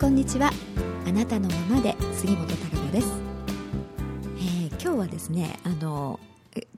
[0.00, 0.52] こんにちは。
[1.08, 3.08] あなたのままで杉本孝子です、
[4.36, 6.20] えー、今日はですねあの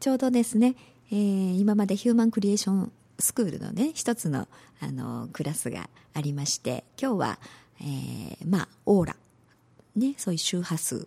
[0.00, 0.74] ちょうどですね、
[1.12, 4.48] えー、今までヒューマンクリエーションスクールのね一つの
[4.80, 7.38] あのクラスがありまして今日は、
[7.82, 9.16] えー、まあオーラ。
[9.96, 11.06] ねそういう周波数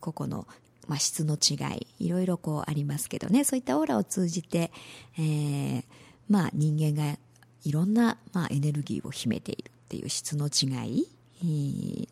[0.00, 0.46] 個々の
[0.88, 4.72] まあ、質の違いいろいろこうありますけどねそういったオーラを通じて、
[5.16, 5.84] えー
[6.28, 7.18] まあ、人間が
[7.62, 11.06] いろんな、まあ、エネルギーを秘めているっていう質の違い、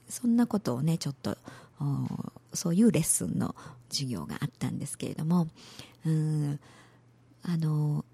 [0.09, 1.37] そんなことをねちょっと
[2.53, 3.55] そういうレッスンの
[3.89, 5.49] 授業があったんですけれども
[6.05, 6.61] うん
[7.43, 8.05] あの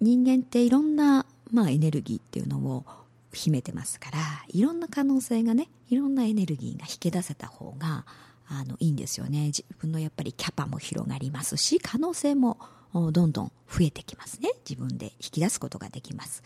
[0.00, 2.84] 人間っていろんな、まあ、エネルギーっていうのを
[3.32, 8.04] 秘めてますからいろんな可能性がねいろんなエネルギーが引き出せた方が
[8.48, 9.46] あのいいんですよね。
[9.46, 12.58] 自分のやっぱりキャパも広がりますし可能性も
[12.92, 14.52] どんどん増えてきますね。
[14.68, 16.42] 自分で引き出すことができます、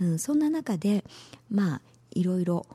[0.00, 1.04] うん、そんな中で
[1.50, 2.66] まあいろいろ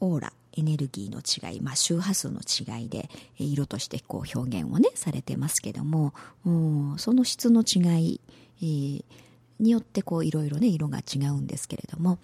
[0.00, 6.14] オーラエネルギーの違い、まあ、周波数の違いで色としてこう表現をねされてますけども、
[6.96, 8.20] その質の違い、
[8.60, 9.04] えー、
[9.60, 12.18] によってこういろいろね色が違うんですけれども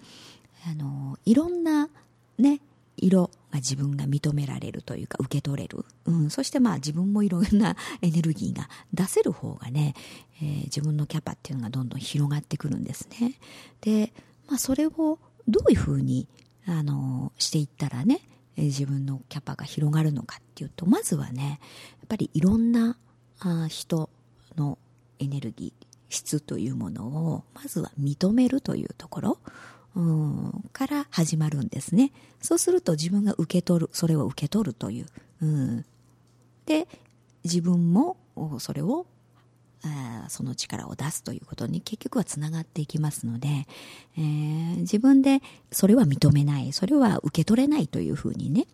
[0.69, 1.89] あのいろんな
[2.37, 2.59] ね
[2.97, 9.95] 色が自分が認められるというか受け取れる、うん、そしてまあ自分もいろんな エネルギーが出せる方がね、
[10.41, 13.39] えー、自分のキャパっていうのがどんどん広がってくるんですね。
[13.81, 14.13] で、
[14.47, 16.27] まあ、それをどういうふうに
[16.65, 18.21] あのしていったらね
[18.57, 21.59] 自分のキャパが広がるのかっていうとまずはね
[21.99, 22.97] やっぱりいろんな
[23.39, 24.09] あ人
[24.55, 24.77] の
[25.19, 29.37] エネルギー質というものをまずは認めるというところ
[29.95, 32.11] うん、から始まるんですね。
[32.41, 35.05] そうすると自分が受け取る、それを受け取るという。
[35.41, 35.85] うん、
[36.65, 36.87] で、
[37.43, 38.17] 自分も
[38.59, 39.05] それを
[39.85, 43.67] あその力を出すということに結局はつながっていきますので、
[44.17, 48.65] えー、自分でそれは認めないそれは受け取れないというふうにね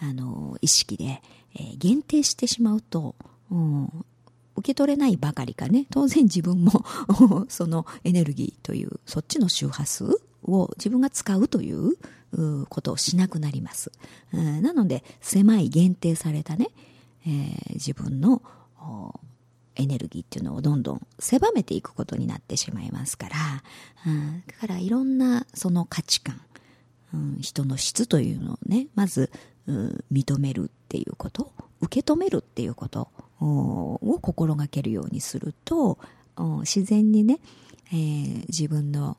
[0.00, 1.22] あの意識で、
[1.54, 3.16] えー、限定してしまうと、
[3.50, 4.04] うん、
[4.56, 6.84] 受け取れないばかりかね当然自分も
[7.48, 10.04] そのエネルギーというそっちの周波数
[10.44, 11.96] を自分が使うという
[12.68, 13.92] ことをしなくなります。
[14.32, 16.68] なので、狭い限定されたね、
[17.26, 18.42] えー、自分の
[19.76, 23.36] エネルギーっていうのをどんどん狭めていくことになってしまいますから、
[24.06, 26.40] うん、だからいろんなその価値観、
[27.14, 29.30] うん、人の質というのをね、まず、
[29.66, 33.08] うん、認めるっていうこと、受け止めるっていうこと
[33.40, 35.98] を心がけるようにすると、
[36.60, 37.38] 自然にね、
[37.92, 39.16] えー、自分の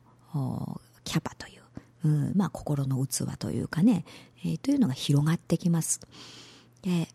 [1.04, 1.62] キャパという、
[2.04, 4.04] うん、まあ心の器というかね、
[4.44, 6.00] えー、というのが広がってきます。
[6.82, 7.08] で、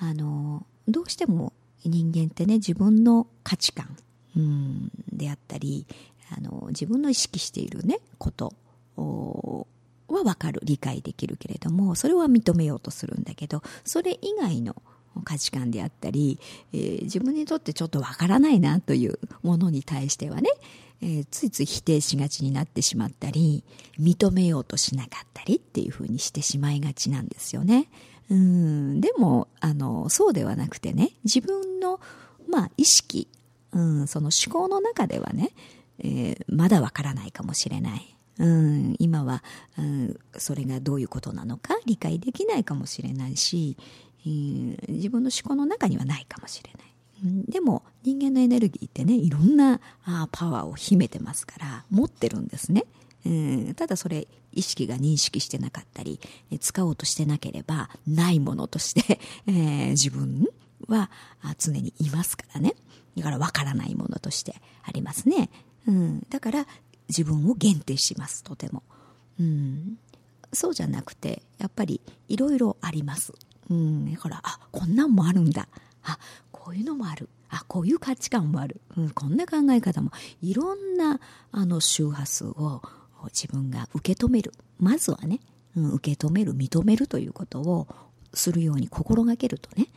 [0.00, 1.52] あの、どうしても
[1.84, 3.96] 人間ってね、自分の価値観、
[4.36, 5.86] うん、であったり、
[6.36, 8.54] あの、自分の意識しているね、こと
[8.96, 14.76] はわかる、理解できるけれども、それは認めようとするんだけど、それ以外の
[15.24, 16.38] 価値観であったり、
[16.72, 20.50] えー、自分にとってちょっとわからないなというものに対してはね、
[21.00, 23.64] えー、ついつい否定しがちになってしまったり、
[23.98, 27.88] 認めようとしなかったりっていうふうにしてしまいがちなんですよね。
[28.30, 32.00] うん、でも、あの、そうではなくてね、自分の、
[32.48, 33.28] まあ、意識、
[33.72, 35.50] うん、その思考の中ではね、
[35.98, 38.14] えー、まだわからないかもしれない。
[38.38, 39.42] うん、今は、
[39.78, 43.76] うん、それがどういうことなのか理解できないかもしれないし、
[44.24, 46.88] うん、自分の思考の中にはないかもしれない。
[47.48, 52.84] でも人間のエネルギーってねいろんなあパワーを秘めてますから持ってるんですね、
[53.26, 56.20] うん、ただそれ意識が認識してなかったり
[56.60, 60.48] 使おうとしてなければないものとして、えー、自分
[60.86, 61.10] は
[61.58, 62.74] 常にいますからね。
[63.16, 65.50] だからわからないものとしてありますね、
[65.88, 66.66] うん、だから
[67.08, 68.44] 自分を限定します。
[68.44, 68.84] とても、
[69.40, 69.98] うん、
[70.52, 73.32] そうじゃなくてやっぱりいろいろあります、
[73.68, 75.68] うん、だからあこんなんもあるんだ。
[76.04, 76.18] あ
[76.52, 77.28] こういうのもある。
[77.50, 80.10] あこういう価値観もある、うん、こんな考え方も。
[80.42, 81.18] いろんな
[81.50, 82.82] あの周波数を
[83.24, 84.52] 自分が受け止める。
[84.78, 85.40] まずはね、
[85.74, 87.88] うん、受け止める認めるということを
[88.34, 89.88] するように心がけるとね、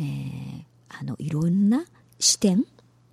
[0.00, 1.84] えー、あのいろんな
[2.18, 2.64] 視点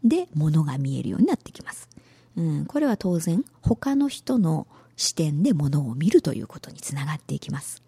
[0.04, 1.90] で物が見えるようになってきます、
[2.38, 7.82] うん、これは当然他の人の視点で物を見るということにつながっていきます、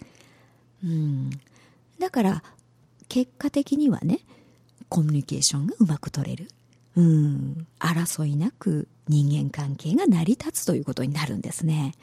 [0.84, 1.30] うん、
[2.00, 2.44] だから
[3.08, 4.20] 結果的にはね
[4.90, 6.50] コミュニケーションがうまく取れる。
[6.96, 11.94] うん、争いなく人間関係が成り立つということになるんですね。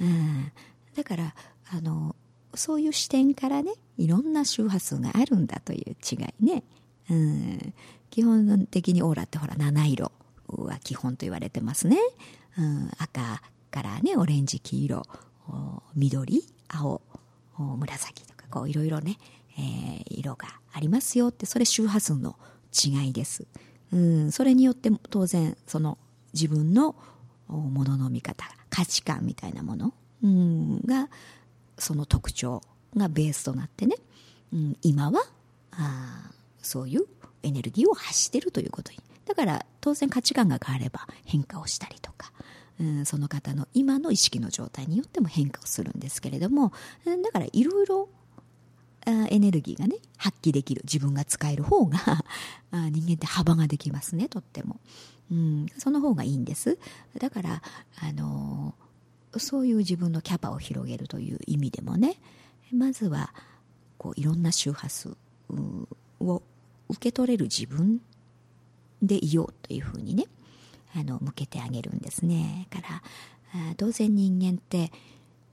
[0.00, 0.50] うん、
[0.96, 1.34] だから、
[1.72, 2.16] あの、
[2.54, 6.64] そういう視点からね、いろんな周波数があるんだという違いね。
[7.10, 7.74] うん、
[8.08, 10.10] 基本的にオーラってほら、七色
[10.48, 11.98] は基本と言われてますね。
[12.56, 15.02] うん、赤からね、オレンジ、黄色、
[15.94, 17.02] 緑、青、
[17.58, 19.18] 紫とか、こういろいろね、
[19.58, 22.36] えー、色がありますよって、それ周波数の
[22.72, 23.46] 違いです。
[23.92, 25.98] うん、それによって当然、その
[26.32, 26.96] 自分の
[27.48, 29.92] ものの見方、価値観みたいなもの、
[30.22, 31.10] うん、が、
[31.76, 32.62] その特徴。
[32.96, 33.96] がベースとなってね、
[34.52, 35.22] うん、今は
[35.72, 36.30] あ
[36.62, 37.06] そういう
[37.42, 38.98] エネルギーを発しているということに。
[39.26, 42.32] だから当然価値観が変われば変化をしたりとか、
[42.80, 46.72] うん、その方の今の意識の状態によっても変化をするんですけれども、
[47.04, 48.08] だからいろいろ
[49.06, 51.98] エネルギーがね、発揮できる、自分が使える方が
[52.90, 54.80] 人間って幅ができますね、とっても。
[55.30, 56.78] うん、その方がいいんです。
[57.18, 57.62] だから、
[58.00, 58.74] あの
[59.36, 62.16] そういう自分のキャパを広げるという意味でもね、
[62.72, 63.32] まずは、
[63.98, 65.16] こう、いろんな周波数
[66.20, 66.42] を
[66.88, 68.00] 受け取れる自分
[69.02, 70.26] でいようというふうにね、
[70.94, 72.68] あの、向けてあげるんですね。
[72.70, 73.02] から、
[73.76, 74.92] 当然人間って、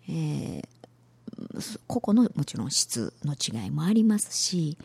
[0.09, 4.77] えー、個々のもちろん質の違いもありますし、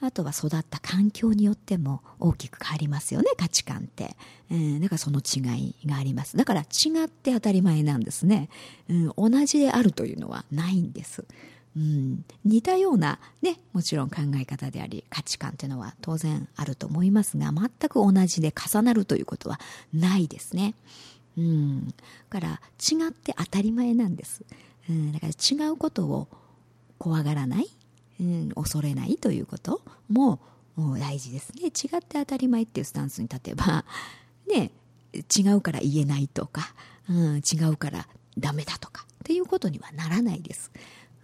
[0.00, 4.16] あとは育った環境によっても大きく変わりますよね、価値観って。
[4.50, 6.36] うん、だからその違いがあります。
[6.36, 8.48] だから違って当たり前なんですね。
[8.88, 11.24] うん、同じであるというのはないんです。
[11.78, 19.60] うん、似たようなね、もちろん考え方であり価値観というのは当然あると思いますが、全く同じで重なるということは
[19.94, 20.74] ないですね。
[21.36, 21.94] うん、だ
[22.30, 24.42] から違って当たり前なんです。
[24.90, 26.26] うん、だから違うことを
[26.98, 27.68] 怖がらない、
[28.20, 30.40] うん、恐れないということも
[30.98, 31.66] 大事ですね。
[31.66, 33.84] 違って当たり前っていうスタンスに立てば、
[34.48, 34.72] ね、
[35.14, 36.74] 違うから言えないとか、
[37.08, 40.72] うん、違うからダメだとかっていうことにはならないです。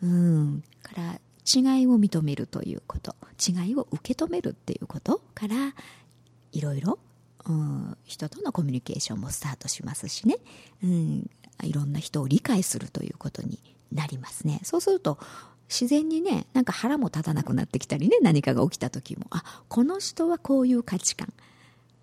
[0.03, 3.15] うん、から違いを認めるということ。
[3.35, 5.75] 違いを受け止めるっていうことから
[6.53, 6.99] いろいろ、
[7.47, 10.37] うん、人とのコミュニケーションもスタートしますしね、
[10.83, 11.31] うん、
[11.63, 13.59] いろんな人を理解するということに
[13.93, 14.61] なりますね。
[14.63, 15.19] そうすると
[15.69, 21.33] 自然にねなんか腹も立たなくなってきたりね何かが起きた時もあこの人はこういう価値観。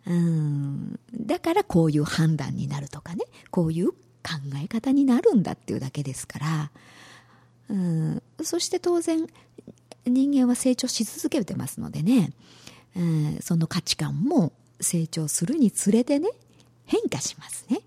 [0.07, 0.99] うん。
[1.13, 3.23] だからこういう判断になるとかね。
[3.51, 3.97] こういう考
[4.63, 6.71] え方になるんだっていうだけですから。
[7.71, 9.25] うん、そして当然
[10.05, 12.33] 人間は成長し続けてますのでね、
[12.97, 14.51] うん、その価値観も
[14.81, 16.29] 成長するにつれてね
[16.85, 17.79] 変化しますね。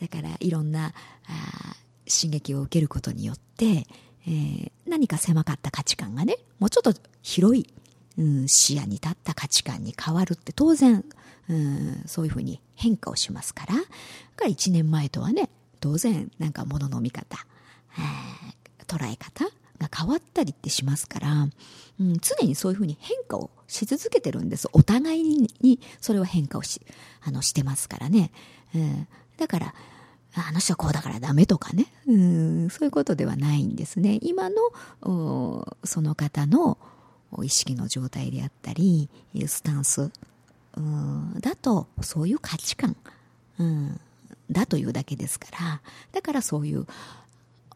[0.00, 0.94] だからいろんな
[1.26, 1.76] あ
[2.08, 3.86] 刺激を受けることによって、
[4.26, 7.66] えー、何か狭かった価値観がねもうちょっと広い、
[8.16, 11.04] うん、視野に立った価値観に変わるって当然、
[11.48, 13.74] うん、そういうふうに変化をしますから。
[13.74, 13.88] だか
[14.44, 15.50] ら1年前とはね
[15.80, 17.36] 当然なんか物の見方、
[17.98, 18.59] えー
[18.90, 19.44] 捉え方
[19.78, 21.48] が変わったりってしますから、
[22.00, 24.68] うん、常にそういうふうに変化をし続けてるんです。
[24.72, 25.22] お互い
[25.60, 26.80] にそれは変化をし、
[27.22, 28.32] あの、してますからね。
[28.74, 29.06] うん、
[29.36, 29.74] だから、
[30.34, 34.18] あの人はこうだからダメとかね、うん、そういうことではないんですね。
[34.22, 34.56] 今の、
[35.84, 36.78] その方の
[37.42, 39.08] 意識の状態であったり、
[39.46, 40.10] スタンス、
[40.76, 42.96] うん、だと、そういう価値観、
[43.58, 44.00] うん、
[44.50, 45.80] だというだけですから、
[46.12, 46.86] だからそういう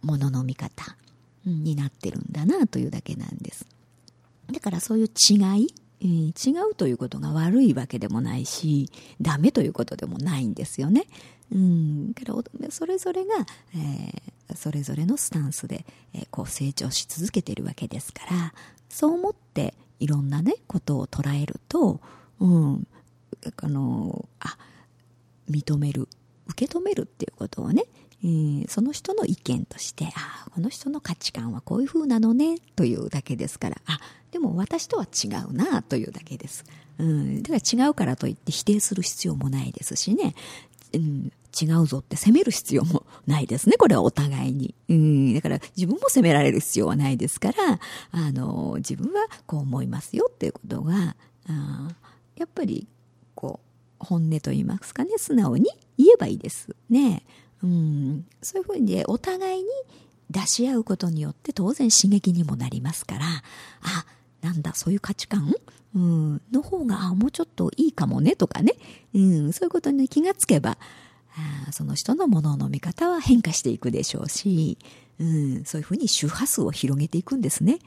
[0.02, 0.96] ものの見方、
[1.44, 3.66] になってるんだなというだけなんです。
[4.52, 5.68] だからそういう違い、
[6.00, 11.06] 違うということが悪いわけでもないし、ダメということでもないんですよね。
[11.52, 13.34] うん、からそれぞれが、
[13.74, 18.54] えー、それぞれのスタンスで、えー、こう成長し続けているわけですから、
[18.88, 22.00] そう思っていろんなね、ことを捉えると、
[22.40, 22.86] うん、
[23.56, 24.58] あの、あ、
[25.50, 26.08] 認める、
[26.48, 27.84] 受け止めるっていうことをね、
[28.24, 34.00] えー、その人の意見として、ああ、この人の価値観はこういう風なのね、というだけですから、あ、
[34.30, 36.64] でも私とは違うな、というだけです。
[36.98, 40.34] うん、だから違うからといって否定する必要もないですしね、
[40.94, 43.76] うん、違うぞって責める必要もないですね。
[43.76, 44.74] これはお互いに。
[44.88, 51.14] うん、だから自分も責められる必要はないですから、あの、自分はこう思いますよっていうことが、
[51.46, 51.88] あ
[52.36, 52.88] やっぱり、
[53.34, 53.60] こ
[54.00, 57.22] う、本音と言いますかね、素直に言えばいいですね。
[57.64, 59.68] うん、そういうふうにお互いに
[60.30, 63.26] 出し合うことによって当然刺激にもなりますから、
[63.82, 64.06] あ、
[64.42, 65.54] なんだ、そういう価値観？
[65.94, 68.74] うん、の方が、あ、もうちょっといいかもねとかね、
[69.14, 70.76] うん、そういうことに気がつけば、
[71.68, 74.78] あその人のものの見方は変化していくでしょうし、
[75.18, 77.78] うん、そういうふうに周波数を広げていくんですね。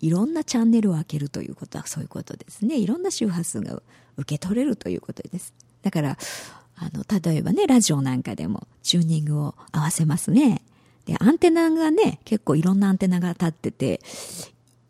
[0.00, 2.76] いろんなチャンネルを開けるということはそういうことですね。
[2.76, 3.80] いろんな周波数が
[4.16, 5.54] 受け取れるということです。
[5.82, 6.18] だから、
[6.76, 10.62] あの、例えばね、ラジオなんかでもチューニングを合わせますね。
[11.06, 14.00] で、アンテナがね、結構いろんなアンテナが立ってて、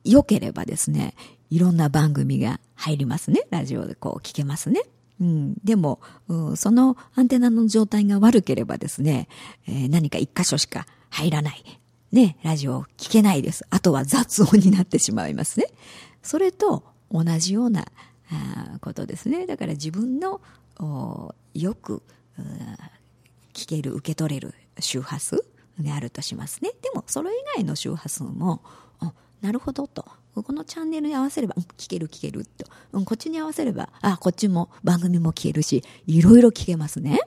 [0.04, 1.14] 良ければですね、
[1.50, 3.46] いろんな番組が入りますね。
[3.50, 4.82] ラジオでこう聞けますね。
[5.20, 9.28] うん、でも、うん、そのアンテナの状態が悪ければですね、
[9.66, 11.64] えー、何か一箇所しか入らない。
[12.12, 13.64] ね、ラジオを聞けないです。
[13.70, 15.66] あとは雑音になってしまいますね。
[16.22, 17.86] それと同じような
[18.30, 19.46] あことですね。
[19.46, 20.40] だから自分の
[20.80, 22.02] よく
[23.52, 25.44] 聞ける、受け取れる周波数
[25.78, 26.70] であるとしますね。
[26.82, 28.62] でも、それ以外の周波数も、
[29.40, 30.06] なるほどと。
[30.34, 32.66] このチャンネルに合わせれば、うん、聞ける聞けると。
[32.92, 37.20] うん、こっちに合わせれば、あ、こっちも番組も聞けるし、いろいろ聞けますね。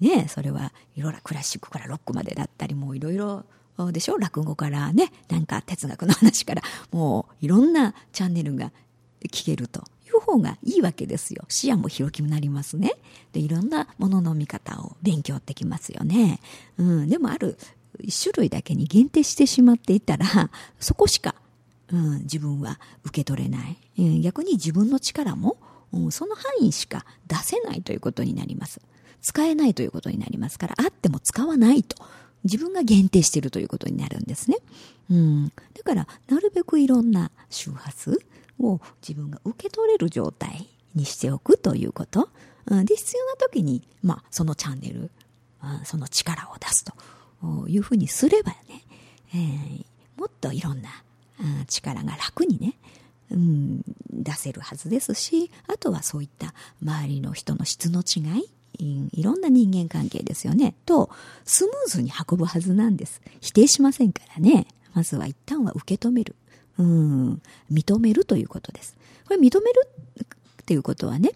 [0.00, 3.44] ねそれはいろいろクラシックからロックまでだったり、もういろいろ
[3.92, 4.18] でしょ？
[4.18, 8.72] 落語からね、なんか哲学の話から、もういろんなチャンネルが
[9.30, 9.84] 聞けると
[10.18, 11.44] いう方がいいわけですよ。
[11.48, 12.94] 視野も広くなりますね。
[13.32, 16.40] で、いろんなものの見方を勉強できますよね。
[16.78, 17.56] うん、でもある
[18.10, 20.50] 種類だけに限定してしまっていたら、
[20.80, 21.34] そこしか、
[21.92, 23.76] うん、自分は受け取れない。
[23.98, 25.56] うん、逆に自分の力も、
[25.92, 28.80] うん、その範囲しか出せないということになります。
[29.20, 31.96] 使えないということになりますから、あっても使わないと。
[32.44, 34.56] 自分が限定しているということになるんですね。
[35.10, 35.52] うん。
[35.74, 38.20] だから、なるべくいろんな周波数
[38.62, 42.30] を自分が受け取れる状態にしておくということ。
[42.66, 45.10] で、必要な時に、まあ、そのチャンネル、
[45.84, 48.58] その力を出すというふうにすればね、
[49.34, 49.84] えー、
[50.16, 50.90] もっといろんな、
[51.66, 52.74] 力が楽にね、
[53.30, 60.74] うん、出せるはずですし、あとはそういった周りの人の質の違い、いろんな人間関係ですよね。
[60.86, 61.10] と、
[61.44, 63.20] スムーズに運ぶはずなんです。
[63.40, 64.66] 否定しませんからね。
[64.94, 66.36] まずは一旦は受け止める。
[66.78, 68.96] うん、認めるということです。
[69.26, 69.88] これ認める
[70.62, 71.32] っていうことはね、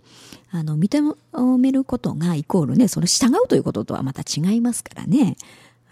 [0.50, 1.16] あの、認
[1.58, 5.36] めることがイコールね、その従うということとはまた違いますからね。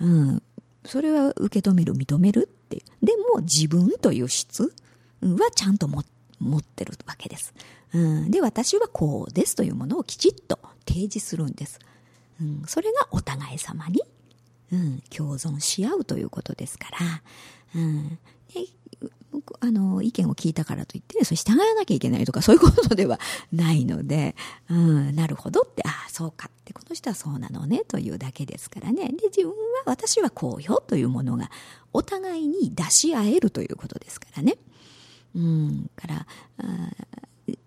[0.00, 0.42] うん。
[0.84, 3.06] それは受け止める、認めるっていう。
[3.06, 4.72] でも自分という質
[5.22, 7.54] はちゃんと持ってるわけです。
[7.92, 8.30] うん。
[8.30, 11.78] で、私はこうですというものをきちっと提示するんです。
[12.40, 14.02] うん、それがお互い様に、
[14.72, 17.22] うん、共存し合うということですから、
[17.76, 18.18] うん、
[19.60, 23.18] あの、意見を聞いたからといって、ね、それ従わなきゃいけないとか、そういうことでは
[23.52, 24.36] ないので、
[24.70, 29.08] うん、なるほどって、ああ、そうかって、この人はそうなのね、というだけですからね。
[29.08, 29.54] で、自分は、
[29.86, 31.50] 私はこうよというものが、
[31.92, 34.56] お互いに出し合えるということですからね。
[35.34, 36.26] うん、から、
[36.58, 36.90] あ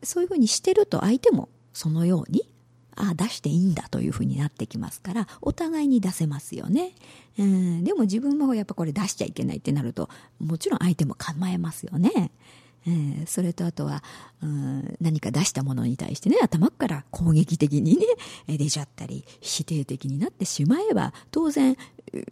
[0.03, 2.49] そういうふうにしてると相手もそのように
[2.97, 6.91] ああ、出していいんだというふうになってきますから、お互いに出せますよね。
[7.37, 12.31] うん、でも自分もやっぱこれ出しちゃいけないってなると、もちろん相手も構えますよね。
[12.87, 14.01] えー、それとあとは、
[14.41, 18.05] うん、何か出したものに対してね、頭から攻撃的にね、
[18.47, 21.75] 出ちゃったり、否定的になってしまえば、当然、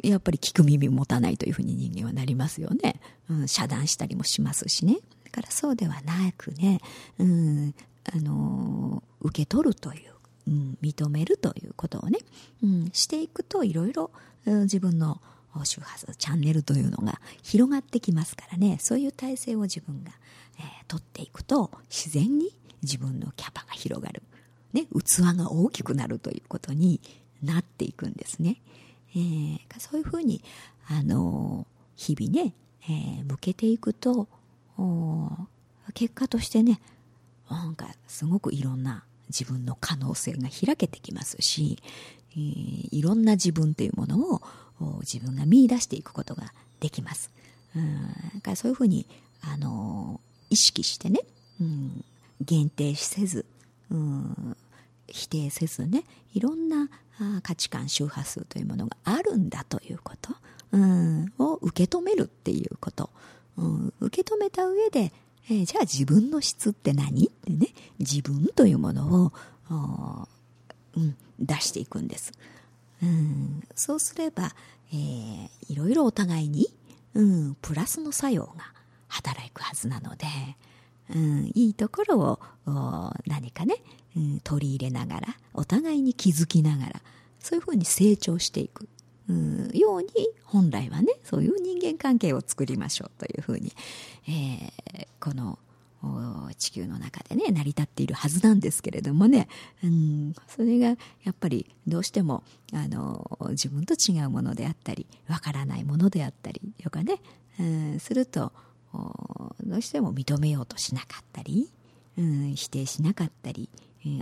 [0.01, 3.01] やっぱり聞く耳持たないというふうに人間はなりますよね。
[3.29, 4.97] うん、遮断したりもしますしね。
[5.25, 6.79] だからそうではなくね、
[7.19, 7.75] うん、
[8.13, 10.14] あのー、受け取るという
[10.47, 12.19] うん、認めるということをね、
[12.63, 14.11] うん、していくといろいろ
[14.45, 15.19] 自分の
[15.63, 20.11] 周波数チャンネルというのが広がってきますからねそういう体制を自分が、
[20.59, 22.51] えー、取っていくと自然に
[22.83, 24.21] 自分のキャパが広がる、
[24.73, 26.99] ね、器が大きくなるということに
[27.41, 28.61] なっていくんですね。
[29.15, 30.43] えー、そういうふうに、
[30.87, 34.27] あのー、日々ね、えー、向けていくと
[35.93, 36.81] 結果としてね
[37.49, 41.79] なんかすごくいろんな自分の可能性が開けてきますし、
[42.31, 44.41] えー、いろんな自分というものを
[45.01, 47.31] 自分が見出していくことができます。
[47.75, 47.79] う
[48.37, 49.05] ん、からそういうふうに、
[49.41, 51.21] あの意識してね、
[51.61, 52.03] うん、
[52.41, 53.45] 限定せず、
[53.91, 54.57] うん、
[55.07, 56.03] 否定せずね、
[56.33, 56.89] いろんな
[57.43, 60.33] 価値観、周波数というものがあるんだということ、
[60.71, 63.09] うん、を受け止めるっていうこと、
[63.57, 65.13] うん、受け止めた上で、
[65.49, 67.27] えー、じゃあ自分の質って何？
[67.27, 67.67] ってね、
[67.99, 70.27] 自分というものを、
[70.95, 72.33] うん、出していくんです。
[73.03, 74.55] うん、そうすれば、
[74.91, 76.67] えー、いろいろお互いに、
[77.13, 78.73] うん、プラスの作用が
[79.07, 80.25] 働くはずなので、
[81.13, 82.39] うん、いいところを
[83.27, 83.75] 何かね、
[84.15, 87.01] うん、取り入れながら、お互いに気づきながら、
[87.39, 88.87] そういうふうに成長していく。
[89.73, 90.07] ように
[90.43, 93.73] 本来はねそういう人間関係を作りましょうというふうに、
[94.27, 95.57] えー、この
[96.57, 99.47] 地球の中でね成り立っているはずなんですけれどもね、
[99.83, 100.95] うん、それがや
[101.31, 107.19] っぱりどうしてもあの自分と違うものであったりわからないものであったりとかね、
[107.59, 108.51] うん、すると
[109.63, 111.69] どうしても認めようとしなかったり、
[112.17, 113.69] うん、否定しなかったり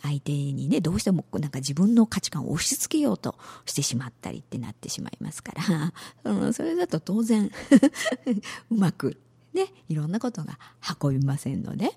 [0.01, 3.35] 相手にね、どうしてもなんか自分の価値観を押し付けようと
[3.65, 5.93] してしまったりってなってしまいますから、
[6.31, 7.51] うん、それだと当然
[8.71, 9.17] うまく
[9.53, 10.57] ね、いろんなことが
[11.01, 11.91] 運びませんので、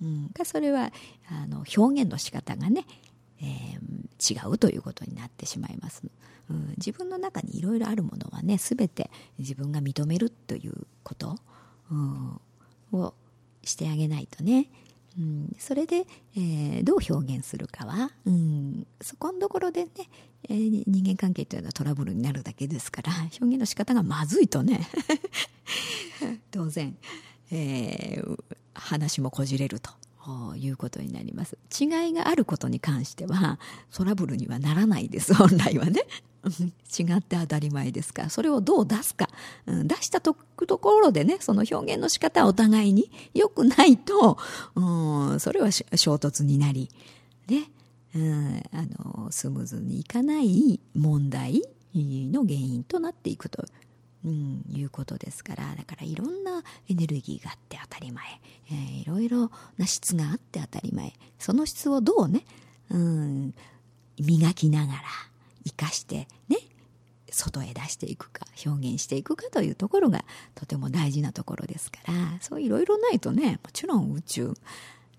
[0.00, 0.92] うん、それは
[1.28, 2.86] あの表現の仕方がね、
[3.40, 6.02] えー、違うということになってしまいます、
[6.50, 11.36] うん、自分の中にいろいろあるものはね全て自分が認めるということ、
[11.90, 12.40] うん、
[12.92, 13.14] を
[13.62, 14.68] してあげないとね、
[15.18, 19.90] うん、それで、えー、どう表現するかは、うん、そこのところでね、
[20.48, 24.88] えー、人間関係というのはトラブルになるだけですから表現の仕方がまずいとね
[26.50, 26.96] 当然、
[27.50, 28.38] えー、
[28.74, 29.90] 話もこじれると。
[30.56, 31.58] いうことになります。
[31.76, 33.58] 違いがあることに関しては
[33.92, 36.06] トラブルにはならないです本来はね。
[36.98, 39.28] 違って当たり前ですからそれをどう出すか、
[39.66, 44.38] うん、出したところでねその表現の仕方はお互いに良くないと、
[44.74, 45.84] うん、それは衝
[46.16, 46.90] 突になり
[47.48, 47.70] ね、
[48.14, 51.62] うん、あのスムーズにいかない問題
[51.94, 53.64] の原因となっていくと
[54.24, 58.24] うん、いうことですからだからいろんなエネルギーがあって当たり前、
[58.70, 62.44] えー、いろいろな質があって当たり前その質をどうね、
[62.90, 63.54] うん、
[64.20, 65.02] 磨きながら
[65.64, 66.58] 生かしてね
[67.30, 74.54] 外へ出していくか表現していくかというところがとても大事なところですからそういろいろないとねもちろん宇宙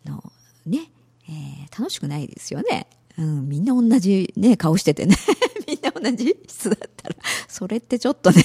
[0.06, 0.24] の
[0.66, 0.92] ね、
[1.28, 2.88] えー、楽しくないですよね。
[3.18, 5.16] うん、みんな同じね、顔しててね。
[5.68, 7.16] みんな同じ質だったら、
[7.48, 8.44] それってちょっとね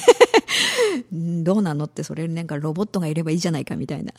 [1.43, 4.13] どうなのってそれなんかロボットがいればいいじゃないかみたいな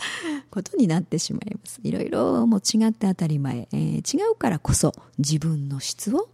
[0.50, 1.79] ことになってしまいます。
[1.83, 6.29] いろいろもう違って当たり前、えー、違うからこそ自分の質を、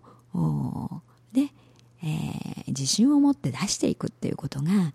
[1.36, 1.54] ね、
[2.04, 4.94] えー、自信を持って出していくっていうことが、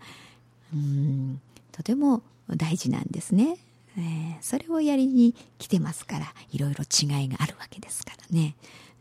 [0.74, 1.40] うん、
[1.72, 3.58] とても大事なんですね。
[3.98, 8.54] えー、それをやりに来てますからいろいろ違いがあるわけですからね、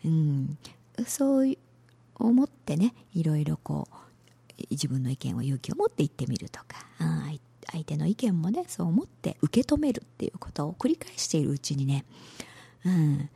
[0.04, 0.58] うん、
[1.06, 1.56] そう
[2.16, 6.86] 思ってねいろいろこう自分の意見を勇気を持って言ってみるとか
[7.72, 12.04] 相手の意見もねそう思って受け止めるっていうことを繰り返しているうちにね、
[12.84, 13.30] うん、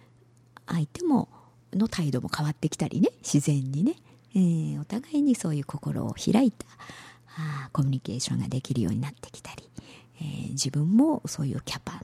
[0.68, 1.30] 相手も
[1.76, 3.96] の態度も変わってきたりね自然にね、
[4.36, 6.66] えー、お互いにそういう心を開いた
[7.38, 9.64] あコミュニケーションができるようになってきたり、
[10.22, 12.04] えー、自分もそういうキャパ、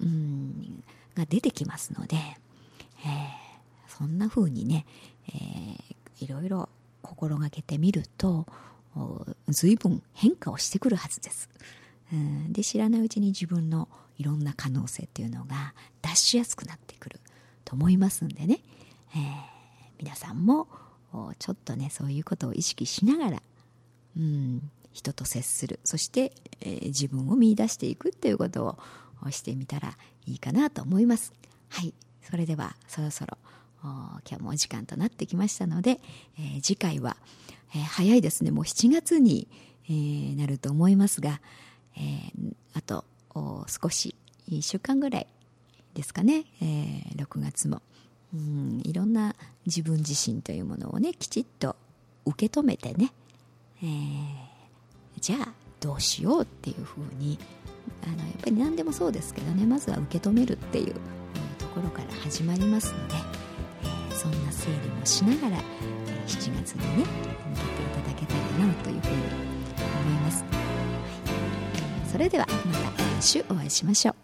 [0.00, 0.82] うん、
[1.14, 4.86] が出てきますので、えー、そんな風にね、
[5.28, 6.68] えー、いろいろ
[7.02, 8.46] 心がけてみると
[9.48, 11.48] 随分変化をしてくるはずです。
[12.50, 17.20] で知らないうちに自分のいろんな可能性っていうのが出しやすくなってくる
[17.64, 18.60] と思いますんでね、
[19.14, 19.20] えー、
[19.98, 20.68] 皆さんも
[21.38, 23.42] ちょっとねそういうことを意識しながら、
[24.16, 25.80] うん、人と接する。
[25.84, 28.78] そして、えー、自分を見出していくっていうこと
[29.24, 29.96] をしてみたら
[30.26, 31.32] いいかなと思います。
[31.68, 31.94] はい。
[32.22, 33.38] それではそろそろ
[33.82, 36.00] 今日もお時間となってきましたので、
[36.38, 37.16] えー、次回は、
[37.74, 38.50] えー、早いですね。
[38.50, 39.48] もう7月に、
[39.88, 41.40] えー、なると思いますが、
[41.96, 42.32] え、
[42.74, 44.14] あと少し
[44.48, 45.26] 1週間ぐらい
[45.94, 46.64] ですかね、え、
[47.16, 47.82] 6月も。
[48.34, 49.34] うんいろんな
[49.66, 51.76] 自分自身というものをねきちっと
[52.26, 53.12] 受け止めてね、
[53.82, 53.90] えー、
[55.20, 57.38] じゃあどうしようっていうふうに
[58.04, 60.94] あのやっぱり何でもそうですけどねまずは受け止めるっていう
[61.58, 63.14] ところから始まりますので。
[64.10, 65.60] えそんな整理もしながら、え
[66.26, 69.16] 7月にね向けていただけたらなというふうに
[69.78, 70.48] 思います、は
[72.06, 74.19] い、それではまた来週お会いしましょう。